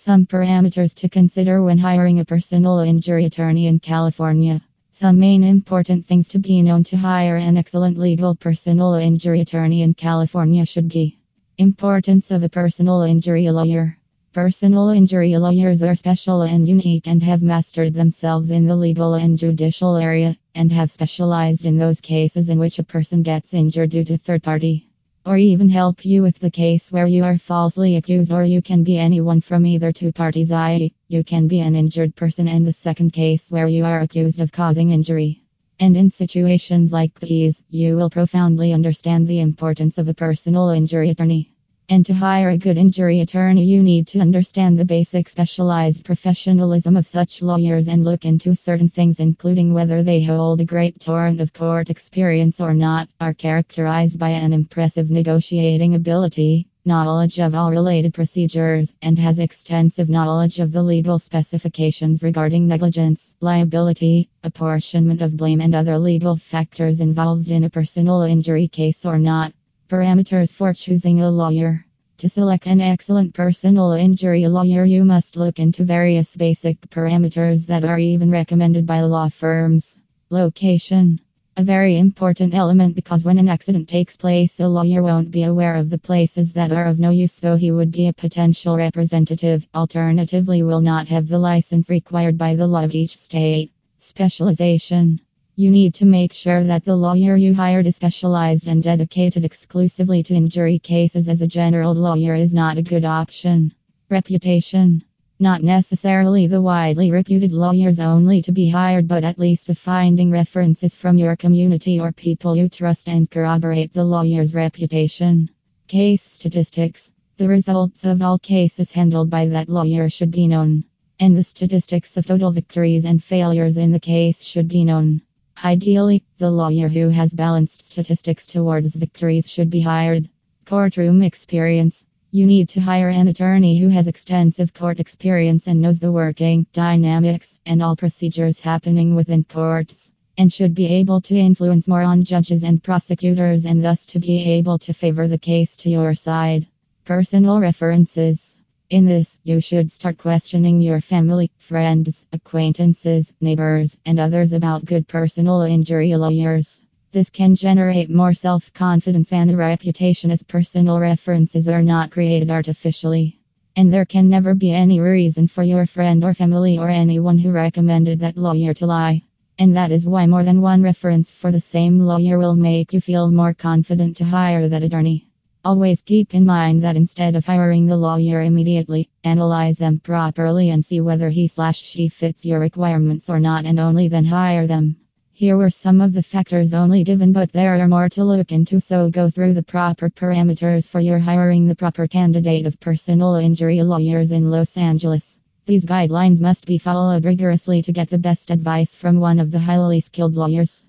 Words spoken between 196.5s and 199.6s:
be followed rigorously to get the best advice from one of the